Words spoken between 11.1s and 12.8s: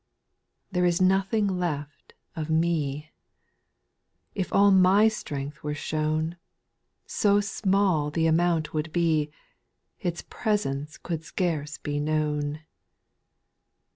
scarce be known.